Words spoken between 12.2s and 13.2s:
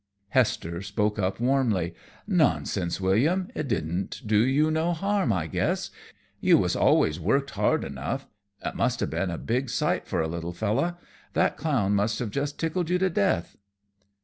just tickled you to